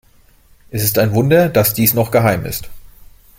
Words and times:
Es 0.71 0.83
ist 0.83 0.97
ein 0.97 1.13
Wunder, 1.13 1.47
dass 1.47 1.75
dies 1.75 1.93
noch 1.93 2.09
geheim 2.09 2.43
ist. 2.47 2.71